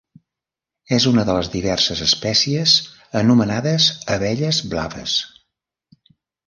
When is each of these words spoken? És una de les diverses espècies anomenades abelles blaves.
És 0.97 1.05
una 1.11 1.25
de 1.27 1.35
les 1.39 1.49
diverses 1.57 2.01
espècies 2.07 2.75
anomenades 3.23 3.93
abelles 4.19 4.65
blaves. 4.75 5.19